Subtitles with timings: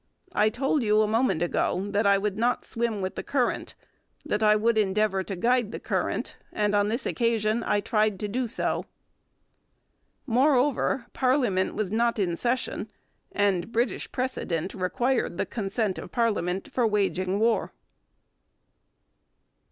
[0.33, 3.75] I told you a moment ago that I would not swim with the current,
[4.25, 8.27] that I would endeavour to guide the current, and on this occasion I tried to
[8.27, 8.87] do so.
[10.25, 12.89] Moreover, parliament was not in session,
[13.31, 17.71] and British precedent required the consent of parliament for waging war.